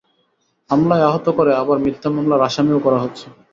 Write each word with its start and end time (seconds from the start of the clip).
হামলায় 0.69 1.07
আহত 1.09 1.25
করে 1.37 1.51
আবার 1.61 1.77
মিথ্যা 1.85 2.09
মামলার 2.11 2.41
আসামিও 2.47 2.83
করা 2.85 2.99
হচ্ছে। 3.03 3.25